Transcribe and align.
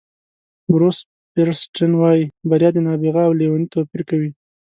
بروس 0.71 0.97
فیریسټن 1.33 1.91
وایي 2.01 2.23
بریا 2.49 2.69
د 2.73 2.77
نابغه 2.85 3.21
او 3.27 3.33
لېوني 3.39 3.67
توپیر 3.73 4.01
کوي. 4.09 4.31